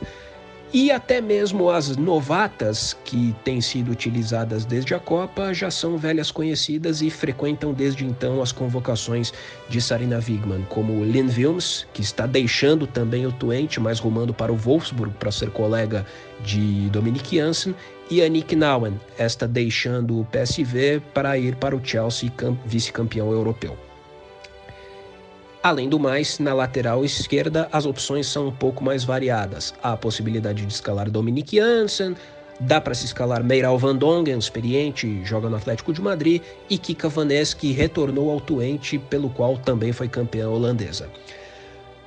E 0.75 0.91
até 0.91 1.21
mesmo 1.21 1.71
as 1.71 1.97
novatas 1.97 2.97
que 3.05 3.33
têm 3.45 3.61
sido 3.61 3.93
utilizadas 3.93 4.65
desde 4.65 4.93
a 4.93 4.99
Copa 4.99 5.55
já 5.55 5.71
são 5.71 5.97
velhas 5.97 6.33
conhecidas 6.33 7.01
e 7.01 7.11
frequentam 7.11 7.73
desde 7.73 8.05
então 8.05 8.43
as 8.43 8.51
convocações 8.51 9.33
de 9.69 9.81
Sarina 9.81 10.17
Wigman, 10.17 10.65
como 10.69 11.05
Lynn 11.05 11.29
Wilms, 11.29 11.87
que 11.95 12.03
está 12.03 12.27
deixando 12.27 12.89
também 12.89 13.25
o 13.25 13.31
Twente, 13.31 13.79
mas 13.79 14.01
rumando 14.01 14.35
para 14.35 14.53
o 14.53 14.57
Wolfsburg 14.57 15.15
para 15.17 15.31
ser 15.31 15.53
colega 15.53 16.05
de 16.45 16.89
Dominique 16.91 17.37
Janssen, 17.37 17.73
e 18.11 18.21
a 18.21 18.29
Nick 18.29 18.57
Nauen, 18.57 19.01
esta 19.17 19.47
deixando 19.47 20.19
o 20.19 20.25
PSV 20.25 21.01
para 21.15 21.39
ir 21.39 21.55
para 21.55 21.77
o 21.77 21.81
Chelsea, 21.85 22.33
vice-campeão 22.67 23.31
europeu. 23.31 23.79
Além 25.65 25.89
do 25.89 25.99
mais, 25.99 26.39
na 26.39 26.53
lateral 26.53 27.07
esquerda 27.07 27.71
as 27.73 27.87
opções 27.87 28.27
são 28.27 28.49
um 28.49 28.53
pouco 28.53 28.85
mais 28.85 29.03
variadas. 29.03 29.73
Há 29.83 29.95
a 29.95 29.97
possibilidade 29.97 30.67
de 30.67 30.71
escalar 30.71 31.11
Dominique 31.11 31.57
Janssen, 31.57 32.15
dá 32.61 32.83
para 32.83 32.95
se 32.95 33.07
escalar 33.07 33.43
Meiral 33.43 33.79
Van 33.79 33.97
Dongen, 33.97 34.39
experiente, 34.39 35.25
joga 35.25 35.49
no 35.49 35.57
Atlético 35.57 35.91
de 35.91 36.03
Madrid, 36.03 36.43
e 36.69 36.77
Kika 36.77 37.09
Vanes, 37.09 37.55
que 37.55 37.73
retornou 37.73 38.31
ao 38.31 38.43
Twente, 38.43 38.99
pelo 38.99 39.31
qual 39.31 39.57
também 39.57 39.91
foi 39.91 40.07
campeã 40.07 40.51
holandesa. 40.51 41.09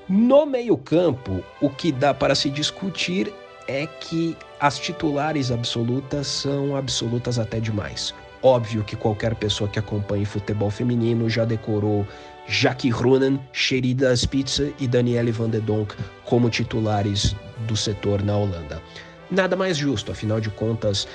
No 0.07 0.45
meio-campo, 0.45 1.43
o 1.59 1.67
que 1.67 1.91
dá 1.91 2.13
para 2.13 2.35
se 2.35 2.51
discutir 2.51 3.33
é 3.67 3.87
que 3.87 4.37
as 4.59 4.77
titulares 4.77 5.49
absolutas 5.49 6.27
são 6.27 6.75
absolutas 6.75 7.39
até 7.39 7.59
demais. 7.59 8.13
Óbvio 8.43 8.83
que 8.83 8.95
qualquer 8.95 9.33
pessoa 9.33 9.67
que 9.67 9.79
acompanhe 9.79 10.25
futebol 10.25 10.69
feminino 10.69 11.27
já 11.27 11.43
decorou 11.43 12.05
Jackie 12.47 12.89
Runen, 12.89 13.39
Sherida 13.51 14.15
Spitze 14.15 14.73
e 14.79 14.87
Danielle 14.87 15.31
van 15.31 15.49
de 15.49 15.59
Donk 15.59 15.93
como 16.25 16.49
titulares 16.49 17.35
do 17.67 17.75
setor 17.75 18.23
na 18.23 18.37
Holanda. 18.37 18.81
Nada 19.29 19.55
mais 19.55 19.77
justo, 19.77 20.11
afinal 20.11 20.39
de 20.39 20.49
contas, 20.49 21.07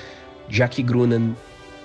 Jackie 0.48 0.82
Grunen 0.82 1.34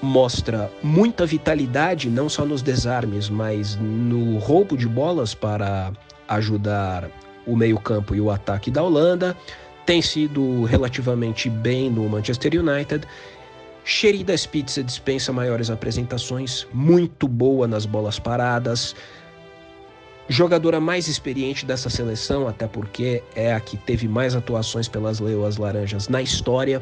mostra 0.01 0.69
muita 0.83 1.25
vitalidade, 1.25 2.09
não 2.09 2.27
só 2.27 2.45
nos 2.45 2.61
desarmes, 2.61 3.29
mas 3.29 3.75
no 3.77 4.37
roubo 4.37 4.77
de 4.77 4.87
bolas 4.87 5.33
para 5.33 5.91
ajudar 6.27 7.09
o 7.45 7.55
meio-campo 7.55 8.13
e 8.13 8.21
o 8.21 8.29
ataque 8.29 8.69
da 8.69 8.83
Holanda. 8.83 9.35
Tem 9.85 10.01
sido 10.01 10.65
relativamente 10.65 11.49
bem 11.49 11.89
no 11.89 12.07
Manchester 12.09 12.51
United. 12.59 13.07
Sherida 13.85 14.35
Spitzer 14.37 14.83
dispensa 14.83 15.31
maiores 15.31 15.69
apresentações, 15.69 16.67
muito 16.73 17.25
boa 17.25 17.65
nas 17.65 17.85
bolas 17.85 18.19
paradas. 18.19 18.93
Jogadora 20.29 20.81
mais 20.81 21.07
experiente 21.07 21.65
dessa 21.65 21.89
seleção, 21.89 22.50
até 22.50 22.67
porque 22.67 23.24
é 23.34 23.53
a 23.53 23.60
que 23.62 23.77
teve 23.77 24.10
mais 24.10 24.36
atuações 24.36 24.88
pelas 24.88 25.22
Leoas 25.22 25.55
Laranjas 25.55 26.10
na 26.10 26.22
história. 26.22 26.81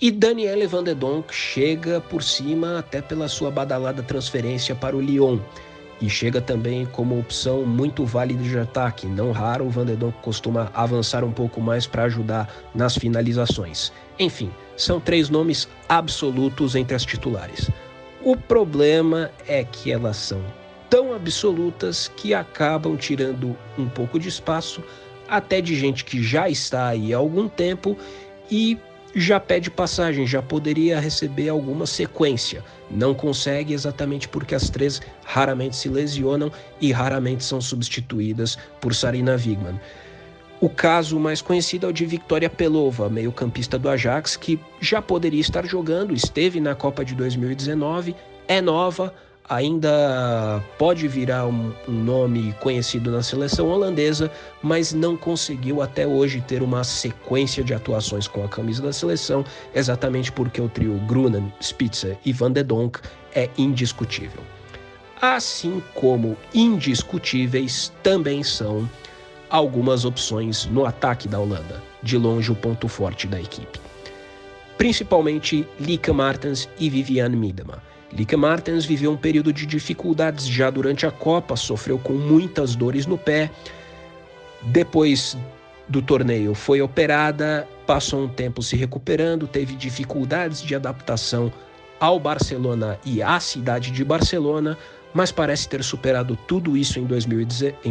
E 0.00 0.10
Daniele 0.12 0.68
Van 0.68 0.84
de 0.84 0.94
Donk 0.94 1.34
chega 1.34 2.00
por 2.00 2.22
cima 2.22 2.78
até 2.78 3.02
pela 3.02 3.26
sua 3.26 3.50
badalada 3.50 4.04
transferência 4.04 4.72
para 4.74 4.96
o 4.96 5.00
Lyon. 5.00 5.40
E 6.00 6.08
chega 6.08 6.40
também 6.40 6.86
como 6.86 7.18
opção 7.18 7.64
muito 7.64 8.04
válida 8.04 8.42
de 8.42 8.58
ataque. 8.58 9.06
Não 9.06 9.32
raro, 9.32 9.64
o 9.64 9.70
Van 9.70 9.86
de 9.86 9.96
Donk 9.96 10.16
costuma 10.22 10.70
avançar 10.74 11.24
um 11.24 11.32
pouco 11.32 11.60
mais 11.60 11.88
para 11.88 12.04
ajudar 12.04 12.52
nas 12.72 12.96
finalizações. 12.96 13.92
Enfim, 14.18 14.50
são 14.76 15.00
três 15.00 15.28
nomes 15.28 15.68
absolutos 15.88 16.76
entre 16.76 16.94
as 16.94 17.04
titulares. 17.04 17.68
O 18.22 18.36
problema 18.36 19.30
é 19.48 19.64
que 19.64 19.90
elas 19.90 20.16
são 20.16 20.40
tão 20.88 21.12
absolutas 21.12 22.08
que 22.16 22.34
acabam 22.34 22.96
tirando 22.96 23.56
um 23.78 23.88
pouco 23.88 24.18
de 24.18 24.28
espaço, 24.28 24.82
até 25.28 25.60
de 25.60 25.74
gente 25.74 26.04
que 26.04 26.22
já 26.22 26.48
está 26.48 26.88
aí 26.88 27.12
há 27.12 27.16
algum 27.16 27.48
tempo 27.48 27.96
e 28.50 28.78
já 29.14 29.38
pede 29.38 29.70
passagem, 29.70 30.26
já 30.26 30.42
poderia 30.42 30.98
receber 30.98 31.48
alguma 31.48 31.86
sequência. 31.86 32.64
Não 32.90 33.14
consegue 33.14 33.72
exatamente 33.72 34.28
porque 34.28 34.54
as 34.54 34.68
três 34.68 35.00
raramente 35.24 35.76
se 35.76 35.88
lesionam 35.88 36.50
e 36.80 36.90
raramente 36.92 37.44
são 37.44 37.60
substituídas 37.60 38.58
por 38.80 38.94
Sarina 38.94 39.34
Wigman. 39.34 39.80
O 40.60 40.68
caso 40.68 41.18
mais 41.18 41.42
conhecido 41.42 41.86
é 41.86 41.90
o 41.90 41.92
de 41.92 42.06
Victoria 42.06 42.48
Pelova, 42.48 43.08
meio-campista 43.08 43.78
do 43.78 43.88
Ajax, 43.88 44.36
que 44.36 44.58
já 44.80 45.02
poderia 45.02 45.40
estar 45.40 45.66
jogando, 45.66 46.14
esteve 46.14 46.58
na 46.58 46.74
Copa 46.74 47.04
de 47.04 47.14
2019, 47.14 48.16
é 48.48 48.60
nova, 48.60 49.14
ainda 49.48 50.62
pode 50.78 51.06
virar 51.06 51.46
um, 51.46 51.72
nome 51.86 52.54
conhecido 52.60 53.10
na 53.10 53.22
seleção 53.22 53.68
holandesa, 53.68 54.30
mas 54.62 54.92
não 54.92 55.16
conseguiu 55.16 55.82
até 55.82 56.06
hoje 56.06 56.40
ter 56.40 56.62
uma 56.62 56.82
sequência 56.82 57.62
de 57.62 57.74
atuações 57.74 58.26
com 58.26 58.42
a 58.44 58.48
camisa 58.48 58.82
da 58.82 58.92
seleção, 58.92 59.44
exatamente 59.74 60.32
porque 60.32 60.60
o 60.60 60.68
trio 60.68 60.98
Grunen, 61.06 61.52
Spitzer 61.62 62.16
e 62.24 62.32
Van 62.32 62.52
de 62.52 62.62
Donk 62.62 63.00
é 63.34 63.50
indiscutível. 63.58 64.42
Assim 65.20 65.82
como 65.94 66.36
indiscutíveis 66.52 67.92
também 68.02 68.42
são 68.42 68.88
algumas 69.50 70.04
opções 70.04 70.66
no 70.66 70.84
ataque 70.84 71.28
da 71.28 71.38
Holanda, 71.38 71.82
de 72.02 72.16
longe 72.16 72.50
o 72.50 72.56
ponto 72.56 72.88
forte 72.88 73.26
da 73.26 73.40
equipe. 73.40 73.80
Principalmente 74.76 75.66
Lika 75.78 76.12
Martens 76.12 76.68
e 76.78 76.90
Viviane 76.90 77.36
Miedema 77.36 77.93
Lieke 78.14 78.36
Martens 78.36 78.84
viveu 78.84 79.10
um 79.10 79.16
período 79.16 79.52
de 79.52 79.66
dificuldades 79.66 80.46
já 80.46 80.70
durante 80.70 81.04
a 81.04 81.10
Copa, 81.10 81.56
sofreu 81.56 81.98
com 81.98 82.12
muitas 82.12 82.76
dores 82.76 83.06
no 83.06 83.18
pé. 83.18 83.50
Depois 84.62 85.36
do 85.88 86.00
torneio 86.00 86.54
foi 86.54 86.80
operada, 86.80 87.66
passou 87.86 88.22
um 88.22 88.28
tempo 88.28 88.62
se 88.62 88.76
recuperando, 88.76 89.48
teve 89.48 89.74
dificuldades 89.74 90.62
de 90.62 90.76
adaptação 90.76 91.52
ao 91.98 92.20
Barcelona 92.20 92.98
e 93.04 93.20
à 93.20 93.40
cidade 93.40 93.90
de 93.90 94.04
Barcelona, 94.04 94.78
mas 95.12 95.32
parece 95.32 95.68
ter 95.68 95.82
superado 95.82 96.38
tudo 96.46 96.76
isso 96.76 97.00
em, 97.00 97.06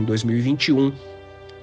2021, 0.03 0.94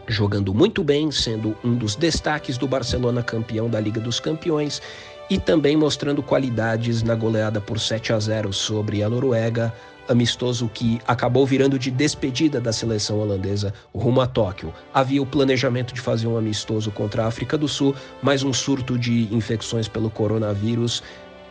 jogando 0.06 0.52
muito 0.52 0.84
bem, 0.84 1.10
sendo 1.10 1.56
um 1.64 1.74
dos 1.74 1.96
destaques 1.96 2.58
do 2.58 2.68
Barcelona 2.68 3.22
campeão 3.22 3.70
da 3.70 3.80
Liga 3.80 4.00
dos 4.00 4.20
Campeões 4.20 4.82
e 5.30 5.38
também 5.38 5.76
mostrando 5.76 6.22
qualidades 6.22 7.04
na 7.04 7.14
goleada 7.14 7.60
por 7.60 7.78
7 7.78 8.12
a 8.12 8.18
0 8.18 8.52
sobre 8.52 9.00
a 9.02 9.08
Noruega, 9.08 9.72
amistoso 10.08 10.68
que 10.68 11.00
acabou 11.06 11.46
virando 11.46 11.78
de 11.78 11.88
despedida 11.88 12.60
da 12.60 12.72
seleção 12.72 13.20
holandesa 13.20 13.72
rumo 13.94 14.20
a 14.20 14.26
Tóquio. 14.26 14.74
Havia 14.92 15.22
o 15.22 15.26
planejamento 15.26 15.94
de 15.94 16.00
fazer 16.00 16.26
um 16.26 16.36
amistoso 16.36 16.90
contra 16.90 17.22
a 17.22 17.26
África 17.28 17.56
do 17.56 17.68
Sul, 17.68 17.94
mas 18.20 18.42
um 18.42 18.52
surto 18.52 18.98
de 18.98 19.32
infecções 19.32 19.86
pelo 19.86 20.10
coronavírus 20.10 21.00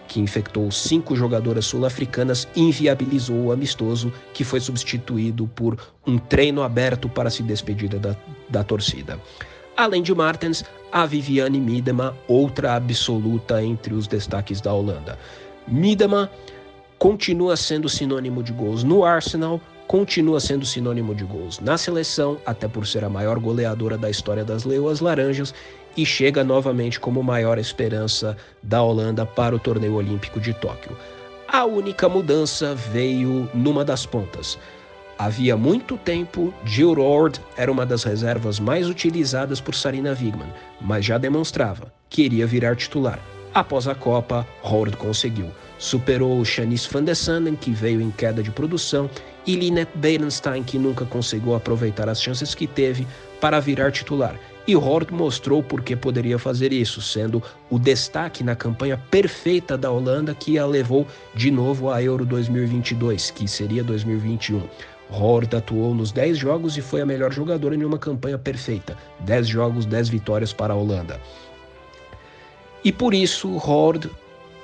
que 0.09 0.19
infectou 0.19 0.69
cinco 0.71 1.15
jogadoras 1.15 1.65
sul-africanas, 1.65 2.47
inviabilizou 2.55 3.45
o 3.45 3.51
amistoso, 3.51 4.11
que 4.33 4.43
foi 4.43 4.59
substituído 4.59 5.47
por 5.47 5.77
um 6.05 6.17
treino 6.17 6.63
aberto 6.63 7.07
para 7.07 7.29
se 7.29 7.43
despedir 7.43 7.89
da, 7.89 8.15
da 8.49 8.63
torcida. 8.63 9.19
Além 9.77 10.01
de 10.01 10.13
Martens, 10.13 10.65
a 10.91 11.05
Viviane 11.05 11.59
Miedema, 11.59 12.15
outra 12.27 12.75
absoluta 12.75 13.63
entre 13.63 13.93
os 13.93 14.07
destaques 14.07 14.61
da 14.61 14.73
Holanda. 14.73 15.17
Miedema 15.67 16.29
continua 16.97 17.55
sendo 17.55 17.87
sinônimo 17.87 18.43
de 18.43 18.51
gols 18.51 18.83
no 18.83 19.05
Arsenal, 19.05 19.61
continua 19.87 20.39
sendo 20.39 20.65
sinônimo 20.65 21.15
de 21.15 21.23
gols 21.23 21.59
na 21.59 21.77
seleção, 21.77 22.37
até 22.45 22.67
por 22.67 22.85
ser 22.85 23.03
a 23.03 23.09
maior 23.09 23.39
goleadora 23.39 23.97
da 23.97 24.09
história 24.09 24.43
das 24.43 24.65
Leoas 24.65 24.99
Laranjas, 24.99 25.53
e 25.97 26.05
chega 26.05 26.43
novamente 26.43 26.99
como 26.99 27.23
maior 27.23 27.57
esperança 27.57 28.37
da 28.61 28.81
Holanda 28.81 29.25
para 29.25 29.55
o 29.55 29.59
torneio 29.59 29.95
olímpico 29.95 30.39
de 30.39 30.53
Tóquio. 30.53 30.95
A 31.47 31.65
única 31.65 32.07
mudança 32.07 32.75
veio 32.75 33.49
numa 33.53 33.83
das 33.83 34.05
pontas. 34.05 34.57
Havia 35.19 35.57
muito 35.57 35.97
tempo, 35.97 36.53
Jill 36.63 36.93
Rord 36.93 37.41
era 37.57 37.69
uma 37.69 37.85
das 37.85 38.05
reservas 38.05 38.57
mais 38.57 38.87
utilizadas 38.87 39.59
por 39.59 39.75
Sarina 39.75 40.11
Wigman, 40.11 40.47
mas 40.79 41.03
já 41.03 41.17
demonstrava 41.17 41.91
que 42.09 42.21
iria 42.21 42.47
virar 42.47 42.77
titular. 42.77 43.19
Após 43.53 43.85
a 43.85 43.93
Copa, 43.93 44.47
Rord 44.61 44.95
conseguiu. 44.95 45.47
Superou 45.77 46.45
Shanice 46.45 46.87
van 46.89 47.03
der 47.03 47.15
Sanden, 47.15 47.57
que 47.57 47.71
veio 47.71 47.99
em 47.99 48.11
queda 48.11 48.41
de 48.41 48.49
produção, 48.49 49.09
e 49.45 49.57
Linette 49.57 49.91
Berenstein, 49.97 50.63
que 50.63 50.79
nunca 50.79 51.03
conseguiu 51.03 51.53
aproveitar 51.53 52.07
as 52.07 52.21
chances 52.21 52.55
que 52.55 52.65
teve 52.65 53.05
para 53.41 53.59
virar 53.59 53.91
titular. 53.91 54.39
E 54.65 54.73
Rord 54.73 55.13
mostrou 55.13 55.61
por 55.61 55.81
que 55.81 55.97
poderia 55.97 56.39
fazer 56.39 56.71
isso, 56.71 57.01
sendo 57.01 57.43
o 57.69 57.77
destaque 57.77 58.41
na 58.41 58.55
campanha 58.55 58.97
perfeita 59.11 59.77
da 59.77 59.91
Holanda 59.91 60.33
que 60.33 60.57
a 60.57 60.65
levou 60.65 61.05
de 61.35 61.51
novo 61.51 61.89
à 61.89 62.01
Euro 62.01 62.25
2022, 62.25 63.31
que 63.31 63.49
seria 63.49 63.83
2021. 63.83 64.61
Hort 65.11 65.53
atuou 65.53 65.93
nos 65.93 66.11
10 66.11 66.37
jogos 66.37 66.77
e 66.77 66.81
foi 66.81 67.01
a 67.01 67.05
melhor 67.05 67.31
jogadora 67.31 67.75
em 67.75 67.83
uma 67.83 67.97
campanha 67.97 68.37
perfeita. 68.37 68.97
10 69.21 69.47
jogos, 69.47 69.85
10 69.85 70.09
vitórias 70.09 70.53
para 70.53 70.73
a 70.73 70.77
Holanda. 70.77 71.19
E 72.83 72.91
por 72.91 73.13
isso, 73.13 73.57
Hort 73.57 74.07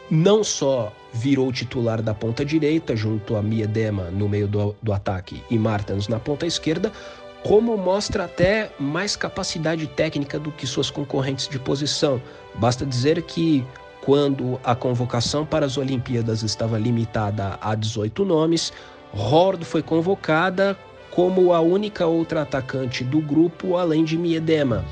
não 0.10 0.44
só 0.44 0.94
virou 1.14 1.52
titular 1.52 2.02
da 2.02 2.14
ponta 2.14 2.46
direita, 2.46 2.96
junto 2.96 3.36
a 3.36 3.42
Miedema 3.42 4.12
no 4.12 4.30
meio 4.30 4.48
do, 4.48 4.75
do 4.82 4.94
ataque 4.94 5.42
e 5.50 5.58
Martens 5.58 6.08
na 6.08 6.20
ponta 6.20 6.46
esquerda, 6.46 6.92
como 7.44 7.78
mostra 7.78 8.25
até 8.25 8.72
mais 8.80 9.16
capacidade 9.16 9.86
técnica 9.88 10.40
do 10.40 10.52
que 10.52 10.66
suas 10.66 10.90
concorrentes 10.90 11.48
de 11.48 11.60
posição. 11.60 12.22
Basta 12.56 12.86
dizer 12.86 13.22
que 13.24 13.66
quando 14.02 14.60
a 14.64 14.75
convocação 14.75 15.46
para 15.46 15.66
as 15.66 15.78
Olimpíadas 15.78 16.44
estava 16.44 16.78
limitada 16.78 17.58
a 17.62 17.74
18 17.74 18.24
nomes, 18.24 18.72
Hord 19.16 19.64
foi 19.64 19.82
convocada 19.82 20.78
como 21.10 21.54
a 21.54 21.62
única 21.62 22.06
outra 22.06 22.42
atacante 22.42 23.04
do 23.04 23.22
grupo 23.22 23.78
além 23.78 24.04
de 24.04 24.18
Miedema, 24.18 24.84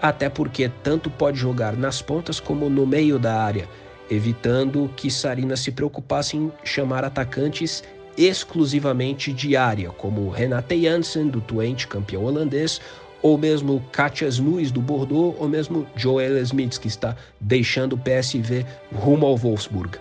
até 0.00 0.30
porque 0.30 0.70
tanto 0.82 1.10
pode 1.10 1.38
jogar 1.38 1.76
nas 1.76 2.00
pontas 2.00 2.40
como 2.40 2.70
no 2.70 2.86
meio 2.86 3.18
da 3.18 3.38
área, 3.38 3.68
evitando 4.10 4.90
que 4.96 5.10
Sarina 5.10 5.56
se 5.56 5.70
preocupasse 5.70 6.36
em 6.36 6.50
chamar 6.64 7.04
atacantes 7.04 7.84
exclusivamente 8.16 9.32
de 9.32 9.54
área, 9.54 9.90
como 9.90 10.30
Renate 10.30 10.82
Janssen, 10.82 11.28
do 11.28 11.40
Twente, 11.40 11.86
campeão 11.86 12.24
holandês, 12.24 12.80
ou 13.22 13.36
mesmo 13.36 13.84
Katia 13.92 14.28
Snuis, 14.28 14.70
do 14.70 14.80
Bordeaux, 14.80 15.36
ou 15.38 15.48
mesmo 15.48 15.86
Joel 15.94 16.38
Smith, 16.38 16.78
que 16.78 16.88
está 16.88 17.14
deixando 17.38 17.92
o 17.92 17.98
PSV 17.98 18.64
rumo 18.94 19.26
ao 19.26 19.36
Wolfsburg. 19.36 19.98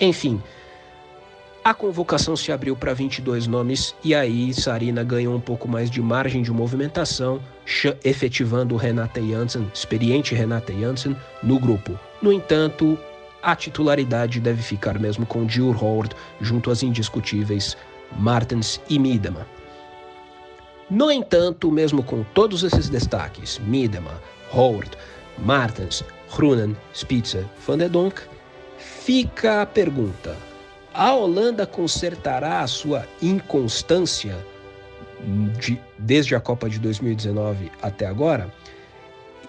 Enfim, 0.00 0.40
a 1.64 1.72
convocação 1.72 2.36
se 2.36 2.50
abriu 2.50 2.74
para 2.74 2.92
22 2.92 3.46
nomes 3.46 3.94
e 4.02 4.14
aí 4.16 4.52
Sarina 4.52 5.04
ganhou 5.04 5.34
um 5.34 5.40
pouco 5.40 5.68
mais 5.68 5.88
de 5.88 6.02
margem 6.02 6.42
de 6.42 6.50
movimentação, 6.50 7.40
efetivando 8.02 8.74
Renata 8.74 9.22
Janssen, 9.22 9.70
experiente 9.72 10.34
Renata 10.34 10.72
Janssen, 10.72 11.16
no 11.40 11.60
grupo. 11.60 11.96
No 12.20 12.32
entanto, 12.32 12.98
a 13.40 13.54
titularidade 13.54 14.40
deve 14.40 14.60
ficar 14.60 14.98
mesmo 14.98 15.24
com 15.24 15.48
Jill 15.48 15.70
Hord 15.70 16.16
junto 16.40 16.68
às 16.68 16.82
indiscutíveis 16.82 17.76
Martens 18.18 18.80
e 18.88 18.98
Miedema. 18.98 19.46
No 20.90 21.12
entanto, 21.12 21.70
mesmo 21.70 22.02
com 22.02 22.24
todos 22.34 22.64
esses 22.64 22.88
destaques, 22.88 23.60
Miedema, 23.60 24.20
Hord, 24.52 24.90
Martens, 25.38 26.04
Grunen, 26.36 26.76
Spitzer, 26.92 27.46
Van 27.64 27.78
der 27.78 27.88
Donk, 27.88 28.20
fica 28.78 29.62
a 29.62 29.66
pergunta: 29.66 30.36
a 30.94 31.12
Holanda 31.14 31.66
consertará 31.66 32.60
a 32.60 32.66
sua 32.66 33.06
inconstância 33.20 34.36
de, 35.58 35.80
desde 35.98 36.34
a 36.34 36.40
Copa 36.40 36.68
de 36.68 36.78
2019 36.78 37.70
até 37.80 38.06
agora? 38.06 38.52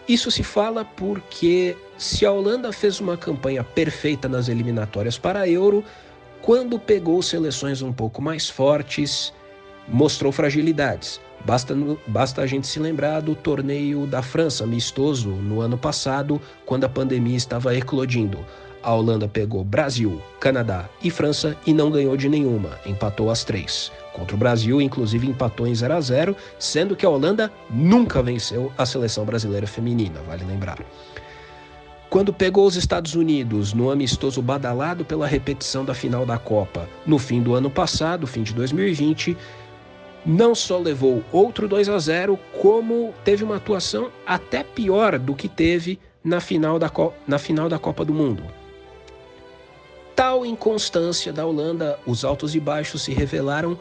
Isso 0.08 0.30
se 0.30 0.44
fala 0.44 0.84
porque 0.84 1.78
se 1.98 2.26
a 2.26 2.32
Holanda 2.32 2.72
fez 2.74 3.00
uma 3.00 3.16
campanha 3.16 3.64
perfeita 3.64 4.28
nas 4.28 4.50
eliminatórias 4.50 5.18
para 5.18 5.42
a 5.42 5.50
Euro, 5.50 5.84
quando 6.42 6.78
pegou 6.78 7.22
seleções 7.22 7.82
um 7.82 7.94
pouco 7.94 8.22
mais 8.22 8.50
fortes, 8.50 9.34
mostrou 9.88 10.32
fragilidades. 10.32 11.22
Basta, 11.46 11.76
basta 12.08 12.42
a 12.42 12.48
gente 12.48 12.68
se 12.68 12.80
lembrar 12.80 13.22
do 13.22 13.36
torneio 13.36 14.06
da 14.06 14.22
França 14.22 14.64
amistoso 14.64 15.30
no 15.30 15.62
ano 15.62 15.78
passado, 15.78 16.42
quando 16.66 16.84
a 16.84 16.90
pandemia 16.90 17.38
estava 17.38 17.76
eclodindo. 17.76 18.46
A 18.84 18.94
Holanda 18.94 19.30
pegou 19.30 19.64
Brasil, 19.64 20.22
Canadá 20.42 20.90
e 21.02 21.10
França 21.10 21.56
e 21.66 21.74
não 21.74 21.90
ganhou 21.90 22.18
de 22.18 22.28
nenhuma, 22.28 22.78
empatou 22.86 23.32
as 23.32 23.46
três. 23.46 23.90
Contra 24.12 24.36
o 24.36 24.40
Brasil, 24.40 24.82
inclusive 24.82 25.26
empatou 25.26 25.66
em 25.66 25.74
0 25.74 25.94
a 25.94 26.02
0, 26.02 26.36
sendo 26.60 26.94
que 26.94 27.06
a 27.06 27.10
Holanda 27.10 27.50
nunca 27.70 28.22
venceu 28.22 28.74
a 28.78 28.86
seleção 28.86 29.24
brasileira 29.24 29.66
feminina, 29.66 30.20
vale 30.28 30.44
lembrar. 30.44 30.78
Quando 32.10 32.34
pegou 32.34 32.68
os 32.68 32.76
Estados 32.76 33.16
Unidos 33.16 33.74
no 33.74 33.90
amistoso 33.90 34.42
badalado 34.42 35.06
pela 35.06 35.26
repetição 35.26 35.86
da 35.86 35.94
final 35.94 36.26
da 36.26 36.38
Copa 36.38 36.88
no 37.06 37.18
fim 37.18 37.42
do 37.42 37.56
ano 37.56 37.72
passado, 37.72 38.28
fim 38.28 38.44
de 38.44 38.54
2020, 38.54 39.36
não 40.26 40.54
só 40.54 40.78
levou 40.78 41.24
outro 41.32 41.68
2 41.68 41.88
a 41.88 41.98
0, 41.98 42.38
como 42.62 43.14
teve 43.24 43.46
uma 43.46 43.56
atuação 43.56 44.12
até 44.28 44.62
pior 44.62 45.18
do 45.18 45.34
que 45.34 45.48
teve 45.48 45.98
na 46.24 46.40
final 46.40 46.78
da, 46.78 46.92
na 47.26 47.40
final 47.40 47.68
da 47.68 47.80
Copa 47.80 48.06
do 48.06 48.14
Mundo. 48.14 48.44
Tal 50.16 50.46
inconstância 50.46 51.34
da 51.34 51.46
Holanda, 51.46 52.00
os 52.06 52.24
altos 52.24 52.56
e 52.56 52.60
baixos 52.60 53.04
se 53.04 53.14
revelaram 53.14 53.78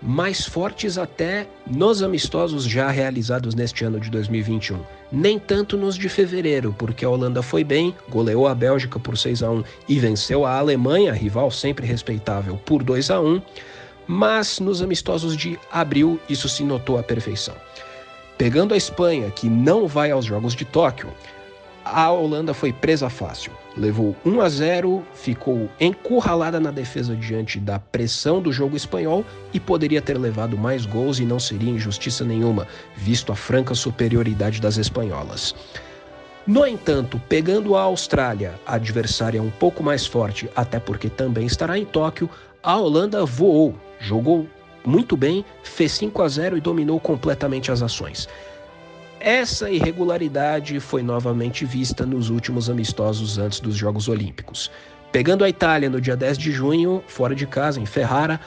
mais 0.00 0.44
fortes 0.44 0.96
até 0.96 1.46
nos 1.66 2.02
amistosos 2.02 2.64
já 2.64 2.88
realizados 2.88 3.54
neste 3.54 3.84
ano 3.84 3.98
de 3.98 4.10
2021. 4.10 4.78
Nem 5.10 5.38
tanto 5.38 5.76
nos 5.76 5.96
de 5.96 6.08
fevereiro, 6.08 6.74
porque 6.78 7.04
a 7.04 7.10
Holanda 7.10 7.42
foi 7.42 7.64
bem, 7.64 7.94
goleou 8.08 8.46
a 8.46 8.54
Bélgica 8.54 8.98
por 8.98 9.18
6 9.18 9.42
a 9.42 9.50
1 9.50 9.64
e 9.88 9.98
venceu 9.98 10.44
a 10.44 10.56
Alemanha, 10.56 11.12
rival 11.12 11.50
sempre 11.50 11.86
respeitável, 11.86 12.60
por 12.64 12.82
2 12.82 13.10
a 13.10 13.20
1 13.20 13.42
mas 14.08 14.58
nos 14.58 14.80
amistosos 14.80 15.36
de 15.36 15.60
abril 15.70 16.18
isso 16.30 16.48
se 16.48 16.64
notou 16.64 16.98
à 16.98 17.02
perfeição. 17.02 17.54
Pegando 18.38 18.72
a 18.72 18.76
Espanha, 18.76 19.30
que 19.30 19.50
não 19.50 19.86
vai 19.86 20.10
aos 20.10 20.24
Jogos 20.24 20.54
de 20.54 20.64
Tóquio, 20.64 21.12
a 21.92 22.10
Holanda 22.10 22.52
foi 22.52 22.72
presa 22.72 23.08
fácil. 23.08 23.52
Levou 23.76 24.14
1 24.24 24.40
a 24.40 24.48
0, 24.48 25.04
ficou 25.14 25.68
encurralada 25.80 26.60
na 26.60 26.70
defesa 26.70 27.14
diante 27.16 27.58
da 27.58 27.78
pressão 27.78 28.40
do 28.40 28.52
jogo 28.52 28.76
espanhol 28.76 29.24
e 29.52 29.60
poderia 29.60 30.02
ter 30.02 30.18
levado 30.18 30.56
mais 30.58 30.84
gols 30.84 31.18
e 31.18 31.24
não 31.24 31.38
seria 31.38 31.70
injustiça 31.70 32.24
nenhuma, 32.24 32.66
visto 32.96 33.32
a 33.32 33.36
franca 33.36 33.74
superioridade 33.74 34.60
das 34.60 34.76
espanholas. 34.76 35.54
No 36.46 36.66
entanto, 36.66 37.20
pegando 37.28 37.76
a 37.76 37.82
Austrália, 37.82 38.54
a 38.66 38.74
adversária 38.74 39.42
um 39.42 39.50
pouco 39.50 39.82
mais 39.82 40.06
forte, 40.06 40.48
até 40.56 40.80
porque 40.80 41.08
também 41.08 41.46
estará 41.46 41.78
em 41.78 41.84
Tóquio, 41.84 42.28
a 42.62 42.76
Holanda 42.76 43.24
voou, 43.24 43.74
jogou 44.00 44.46
muito 44.84 45.16
bem, 45.16 45.44
fez 45.62 45.92
5 45.92 46.22
a 46.22 46.28
0 46.28 46.56
e 46.56 46.60
dominou 46.60 46.98
completamente 46.98 47.70
as 47.70 47.82
ações. 47.82 48.28
Essa 49.20 49.68
irregularidade 49.68 50.78
foi 50.78 51.02
novamente 51.02 51.64
vista 51.64 52.06
nos 52.06 52.30
últimos 52.30 52.70
amistosos 52.70 53.36
antes 53.36 53.58
dos 53.58 53.74
Jogos 53.74 54.08
Olímpicos. 54.08 54.70
Pegando 55.10 55.44
a 55.44 55.48
Itália 55.48 55.90
no 55.90 56.00
dia 56.00 56.16
10 56.16 56.38
de 56.38 56.52
junho, 56.52 57.02
fora 57.08 57.34
de 57.34 57.44
casa, 57.44 57.80
em 57.80 57.86
Ferrara, 57.86 58.40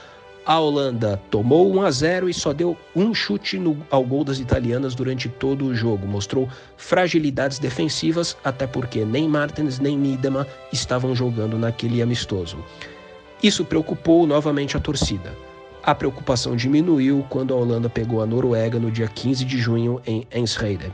a 0.45 0.57
Holanda 0.59 1.21
tomou 1.29 1.71
1 1.75 1.81
a 1.81 1.91
0 1.91 2.29
e 2.29 2.33
só 2.33 2.53
deu 2.53 2.77
um 2.95 3.13
chute 3.13 3.59
no, 3.59 3.77
ao 3.91 4.03
gol 4.03 4.23
das 4.23 4.39
italianas 4.39 4.95
durante 4.95 5.27
todo 5.27 5.65
o 5.65 5.75
jogo. 5.75 6.07
Mostrou 6.07 6.47
fragilidades 6.77 7.59
defensivas, 7.59 8.37
até 8.43 8.65
porque 8.65 9.03
nem 9.03 9.27
Martins 9.27 9.77
nem 9.77 9.97
Niedema 9.97 10.47
estavam 10.71 11.13
jogando 11.13 11.57
naquele 11.57 12.01
amistoso. 12.01 12.63
Isso 13.43 13.65
preocupou 13.65 14.25
novamente 14.25 14.77
a 14.77 14.79
torcida. 14.79 15.35
A 15.83 15.95
preocupação 15.95 16.55
diminuiu 16.55 17.25
quando 17.27 17.55
a 17.55 17.57
Holanda 17.57 17.89
pegou 17.89 18.21
a 18.21 18.25
Noruega 18.25 18.79
no 18.79 18.91
dia 18.91 19.07
15 19.07 19.43
de 19.43 19.57
junho 19.57 19.99
em 20.05 20.27
Enschede. 20.31 20.93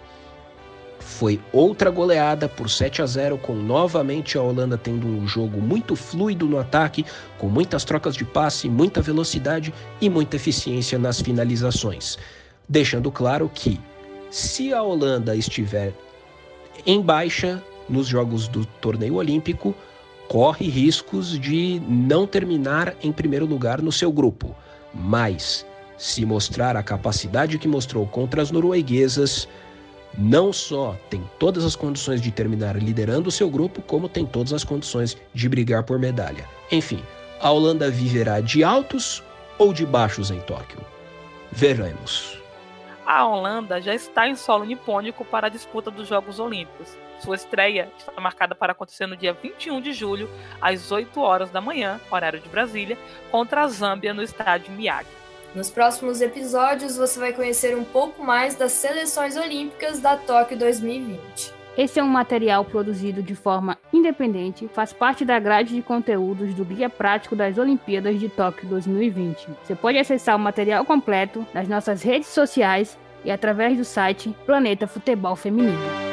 Foi 0.98 1.42
outra 1.52 1.90
goleada 1.90 2.48
por 2.48 2.70
7 2.70 3.02
a 3.02 3.06
0, 3.06 3.38
com 3.38 3.54
novamente 3.54 4.38
a 4.38 4.42
Holanda 4.42 4.78
tendo 4.78 5.06
um 5.06 5.28
jogo 5.28 5.60
muito 5.60 5.94
fluido 5.94 6.46
no 6.46 6.58
ataque, 6.58 7.06
com 7.38 7.48
muitas 7.48 7.84
trocas 7.84 8.16
de 8.16 8.24
passe, 8.24 8.70
muita 8.70 9.02
velocidade 9.02 9.74
e 10.00 10.10
muita 10.10 10.38
eficiência 10.38 10.98
nas 10.98 11.20
finalizações. 11.20 12.18
Deixando 12.70 13.12
claro 13.12 13.52
que, 13.54 13.80
se 14.32 14.74
a 14.74 14.82
Holanda 14.82 15.36
estiver 15.36 15.94
em 16.86 17.02
baixa 17.02 17.62
nos 17.90 18.08
jogos 18.08 18.48
do 18.48 18.66
torneio 18.66 19.16
olímpico, 19.16 19.76
corre 20.30 20.70
riscos 20.70 21.38
de 21.38 21.82
não 21.88 22.26
terminar 22.26 22.96
em 23.02 23.12
primeiro 23.12 23.46
lugar 23.46 23.82
no 23.82 23.92
seu 23.92 24.12
grupo. 24.12 24.56
Mas, 24.98 25.66
se 25.98 26.26
mostrar 26.26 26.76
a 26.76 26.84
capacidade 26.84 27.60
que 27.60 27.68
mostrou 27.68 28.08
contra 28.08 28.42
as 28.42 28.52
norueguesas, 28.52 29.48
não 30.18 30.52
só 30.52 30.96
tem 31.10 31.24
todas 31.38 31.64
as 31.64 31.76
condições 31.76 32.22
de 32.22 32.32
terminar 32.32 32.76
liderando 32.76 33.30
o 33.30 33.32
seu 33.32 33.50
grupo, 33.50 33.82
como 33.82 34.10
tem 34.10 34.26
todas 34.26 34.54
as 34.54 34.64
condições 34.64 35.16
de 35.34 35.48
brigar 35.48 35.84
por 35.84 36.00
medalha. 36.00 36.46
Enfim, 36.72 37.04
a 37.40 37.52
Holanda 37.52 37.90
viverá 37.90 38.42
de 38.42 38.64
altos 38.64 39.24
ou 39.60 39.72
de 39.72 39.86
baixos 39.86 40.32
em 40.32 40.40
Tóquio? 40.42 40.80
Veremos. 41.52 42.38
A 43.06 43.26
Holanda 43.26 43.80
já 43.80 43.94
está 43.94 44.28
em 44.28 44.36
solo 44.36 44.66
nipônico 44.66 45.24
para 45.24 45.48
a 45.48 45.50
disputa 45.50 45.90
dos 45.90 46.08
Jogos 46.08 46.40
Olímpicos 46.40 46.98
sua 47.20 47.36
estreia 47.36 47.92
está 47.98 48.20
marcada 48.20 48.56
para 48.56 48.72
acontecer 48.72 49.08
no 49.08 49.18
dia 49.18 49.34
21 49.34 49.82
de 49.82 49.94
julho, 49.94 50.30
às 50.62 50.92
8 50.92 51.20
horas 51.20 51.50
da 51.50 51.62
manhã, 51.62 52.00
horário 52.12 52.40
de 52.40 52.50
Brasília, 52.50 52.98
contra 53.32 53.62
a 53.62 53.68
Zâmbia 53.68 54.14
no 54.14 54.22
estádio 54.22 54.72
Miyagi. 54.74 55.08
Nos 55.56 55.70
próximos 55.70 56.22
episódios, 56.22 56.98
você 56.98 57.20
vai 57.20 57.34
conhecer 57.34 57.76
um 57.76 57.84
pouco 57.84 58.24
mais 58.24 58.56
das 58.56 58.74
seleções 58.74 59.36
olímpicas 59.36 60.00
da 60.00 60.16
Tóquio 60.16 60.58
2020. 60.58 61.58
Esse 61.78 62.00
é 62.00 62.04
um 62.04 62.08
material 62.08 62.66
produzido 62.66 63.22
de 63.22 63.36
forma 63.36 63.78
independente, 63.94 64.68
faz 64.74 64.92
parte 64.92 65.24
da 65.24 65.38
grade 65.38 65.76
de 65.76 65.82
conteúdos 65.84 66.54
do 66.56 66.66
Guia 66.66 66.90
Prático 66.90 67.36
das 67.36 67.58
Olimpíadas 67.58 68.20
de 68.20 68.28
Tóquio 68.30 68.68
2020. 68.68 69.48
Você 69.64 69.76
pode 69.76 70.00
acessar 70.00 70.36
o 70.36 70.40
material 70.40 70.84
completo 70.84 71.46
nas 71.54 71.68
nossas 71.68 72.02
redes 72.02 72.30
sociais 72.30 72.98
e 73.24 73.30
através 73.30 73.78
do 73.78 73.86
site 73.86 74.36
Planeta 74.46 74.88
Futebol 74.88 75.36
Feminino. 75.36 76.07